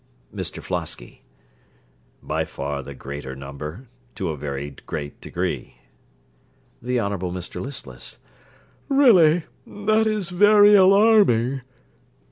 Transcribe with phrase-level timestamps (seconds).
[0.33, 1.21] MR FLOSKY
[2.23, 5.75] By far the greater number, to a very great degree.
[6.81, 8.17] THE HONOURABLE MR LISTLESS
[8.89, 11.61] Really, that is very alarming!